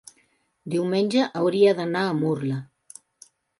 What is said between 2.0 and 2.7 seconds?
a Murla.